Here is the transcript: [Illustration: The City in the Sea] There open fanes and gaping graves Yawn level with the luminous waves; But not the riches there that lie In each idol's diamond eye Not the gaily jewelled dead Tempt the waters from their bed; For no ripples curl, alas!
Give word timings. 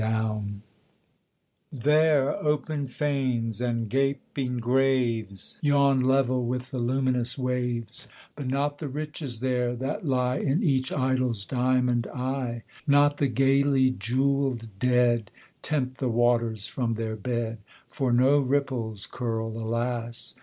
[Illustration: 0.01 0.63
The 1.71 1.77
City 1.77 1.77
in 1.77 1.77
the 1.77 1.83
Sea] 1.83 1.89
There 1.91 2.35
open 2.43 2.87
fanes 2.87 3.61
and 3.61 3.87
gaping 3.87 4.57
graves 4.57 5.59
Yawn 5.61 5.99
level 5.99 6.43
with 6.43 6.71
the 6.71 6.79
luminous 6.79 7.37
waves; 7.37 8.07
But 8.35 8.47
not 8.47 8.79
the 8.79 8.87
riches 8.87 9.41
there 9.41 9.75
that 9.75 10.03
lie 10.03 10.37
In 10.37 10.63
each 10.63 10.91
idol's 10.91 11.45
diamond 11.45 12.07
eye 12.07 12.63
Not 12.87 13.17
the 13.17 13.27
gaily 13.27 13.91
jewelled 13.91 14.69
dead 14.79 15.29
Tempt 15.61 15.99
the 15.99 16.09
waters 16.09 16.65
from 16.65 16.95
their 16.95 17.15
bed; 17.15 17.59
For 17.91 18.11
no 18.11 18.39
ripples 18.39 19.05
curl, 19.05 19.49
alas! 19.49 20.33